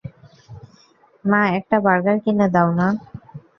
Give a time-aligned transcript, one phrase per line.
[1.25, 2.87] মা, একটা বার্গার কিনে দাও না?